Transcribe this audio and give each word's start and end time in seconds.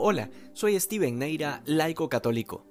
Hola, 0.00 0.30
soy 0.52 0.78
Steven 0.78 1.18
Neira, 1.18 1.60
laico 1.66 2.08
católico. 2.08 2.64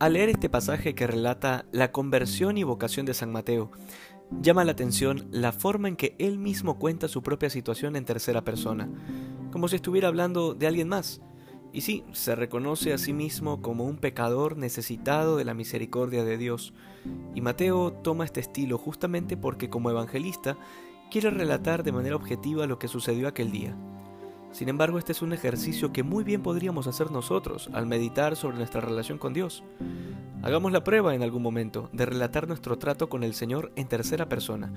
Al 0.00 0.14
leer 0.14 0.30
este 0.30 0.48
pasaje 0.48 0.96
que 0.96 1.06
relata 1.06 1.64
la 1.70 1.92
conversión 1.92 2.58
y 2.58 2.64
vocación 2.64 3.06
de 3.06 3.14
San 3.14 3.30
Mateo, 3.30 3.70
llama 4.42 4.64
la 4.64 4.72
atención 4.72 5.28
la 5.30 5.52
forma 5.52 5.86
en 5.86 5.94
que 5.94 6.16
él 6.18 6.38
mismo 6.38 6.76
cuenta 6.76 7.06
su 7.06 7.22
propia 7.22 7.50
situación 7.50 7.94
en 7.94 8.04
tercera 8.04 8.42
persona, 8.42 8.88
como 9.52 9.68
si 9.68 9.76
estuviera 9.76 10.08
hablando 10.08 10.54
de 10.54 10.66
alguien 10.66 10.88
más. 10.88 11.20
Y 11.72 11.82
sí, 11.82 12.02
se 12.10 12.34
reconoce 12.34 12.92
a 12.92 12.98
sí 12.98 13.12
mismo 13.12 13.62
como 13.62 13.84
un 13.84 13.98
pecador 13.98 14.56
necesitado 14.56 15.36
de 15.36 15.44
la 15.44 15.54
misericordia 15.54 16.24
de 16.24 16.36
Dios. 16.36 16.74
Y 17.32 17.42
Mateo 17.42 17.92
toma 17.92 18.24
este 18.24 18.40
estilo 18.40 18.76
justamente 18.76 19.36
porque 19.36 19.70
como 19.70 19.88
evangelista 19.88 20.58
quiere 21.12 21.30
relatar 21.30 21.84
de 21.84 21.92
manera 21.92 22.16
objetiva 22.16 22.66
lo 22.66 22.80
que 22.80 22.88
sucedió 22.88 23.28
aquel 23.28 23.52
día. 23.52 23.76
Sin 24.52 24.68
embargo, 24.68 24.98
este 24.98 25.12
es 25.12 25.22
un 25.22 25.32
ejercicio 25.32 25.92
que 25.92 26.02
muy 26.02 26.24
bien 26.24 26.42
podríamos 26.42 26.86
hacer 26.88 27.10
nosotros 27.10 27.70
al 27.72 27.86
meditar 27.86 28.34
sobre 28.34 28.56
nuestra 28.56 28.80
relación 28.80 29.16
con 29.16 29.32
Dios. 29.32 29.62
Hagamos 30.42 30.72
la 30.72 30.82
prueba 30.82 31.14
en 31.14 31.22
algún 31.22 31.42
momento 31.42 31.88
de 31.92 32.06
relatar 32.06 32.48
nuestro 32.48 32.76
trato 32.78 33.08
con 33.08 33.22
el 33.22 33.34
Señor 33.34 33.72
en 33.76 33.86
tercera 33.86 34.28
persona, 34.28 34.72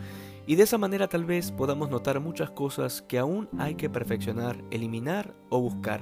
y 0.45 0.55
de 0.55 0.63
esa 0.63 0.77
manera 0.77 1.07
tal 1.07 1.25
vez 1.25 1.51
podamos 1.51 1.89
notar 1.89 2.19
muchas 2.19 2.51
cosas 2.51 3.01
que 3.01 3.17
aún 3.17 3.49
hay 3.57 3.75
que 3.75 3.89
perfeccionar, 3.89 4.61
eliminar 4.71 5.33
o 5.49 5.59
buscar. 5.59 6.01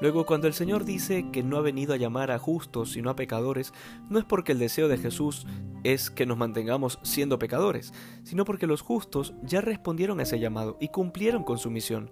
Luego, 0.00 0.26
cuando 0.26 0.46
el 0.46 0.54
Señor 0.54 0.84
dice 0.84 1.30
que 1.32 1.42
no 1.42 1.56
ha 1.56 1.62
venido 1.62 1.94
a 1.94 1.96
llamar 1.96 2.30
a 2.30 2.38
justos 2.38 2.92
sino 2.92 3.08
a 3.10 3.16
pecadores, 3.16 3.72
no 4.08 4.18
es 4.18 4.24
porque 4.24 4.52
el 4.52 4.58
deseo 4.58 4.88
de 4.88 4.98
Jesús 4.98 5.46
es 5.84 6.10
que 6.10 6.26
nos 6.26 6.36
mantengamos 6.36 6.98
siendo 7.02 7.38
pecadores, 7.38 7.92
sino 8.22 8.44
porque 8.44 8.66
los 8.66 8.82
justos 8.82 9.34
ya 9.42 9.60
respondieron 9.60 10.20
a 10.20 10.24
ese 10.24 10.38
llamado 10.38 10.76
y 10.80 10.88
cumplieron 10.88 11.44
con 11.44 11.58
su 11.58 11.70
misión. 11.70 12.10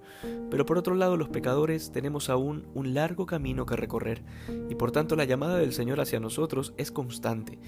Pero 0.51 0.67
por 0.67 0.79
otro 0.79 0.95
lado, 0.95 1.17
los 1.17 1.29
pecadores 1.29 1.93
tenemos 1.93 2.31
aún 2.31 2.67
un 2.75 2.95
largo 2.95 3.27
camino 3.27 3.67
que 3.67 3.77
recorrer, 3.77 4.23
y 4.69 4.75
por 4.75 4.93
tanto 4.93 5.17
la 5.17 5.25
llamada 5.25 5.59
del 5.59 5.73
Señor 5.73 6.01
hacia 6.01 6.21
nosotros 6.21 6.75
es 6.77 6.91
constante. 6.91 7.59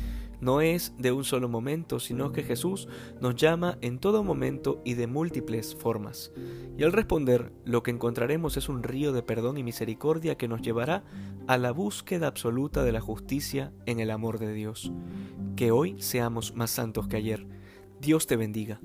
No 0.43 0.61
es 0.61 0.93
de 0.99 1.13
un 1.13 1.23
solo 1.23 1.49
momento, 1.49 2.01
sino 2.01 2.33
que 2.33 2.43
Jesús 2.43 2.89
nos 3.21 3.37
llama 3.37 3.79
en 3.81 4.01
todo 4.01 4.25
momento 4.25 4.83
y 4.85 4.95
de 4.95 5.07
múltiples 5.07 5.77
formas. 5.77 6.33
Y 6.77 6.83
al 6.83 6.91
responder, 6.91 7.53
lo 7.65 7.85
que 7.85 7.93
encontraremos 7.93 8.57
es 8.57 8.69
un 8.69 8.83
río 8.83 9.13
de 9.13 9.23
perdón 9.23 9.57
y 9.57 9.63
misericordia 9.63 10.37
que 10.37 10.49
nos 10.49 10.61
llevará 10.61 11.05
a 11.47 11.59
la 11.59 11.71
búsqueda 11.71 12.27
absoluta 12.27 12.83
de 12.83 12.91
la 12.91 13.01
justicia 13.01 13.73
en 13.87 14.01
el 14.01 14.11
amor 14.11 14.41
de 14.41 14.53
Dios. 14.53 14.91
Que 15.55 15.71
hoy 15.71 15.95
seamos 16.03 16.57
más 16.57 16.73
santos 16.73 17.07
que 17.07 17.19
ayer. 17.19 17.47
Dios 18.01 18.27
te 18.27 18.35
bendiga. 18.35 18.81